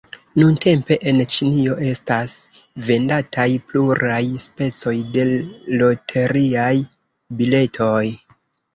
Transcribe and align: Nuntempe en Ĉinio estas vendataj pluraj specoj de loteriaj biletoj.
Nuntempe 0.41 0.95
en 1.11 1.19
Ĉinio 1.35 1.75
estas 1.89 2.33
vendataj 2.89 3.47
pluraj 3.69 4.25
specoj 4.49 4.97
de 5.15 5.29
loteriaj 5.85 6.75
biletoj. 7.41 8.05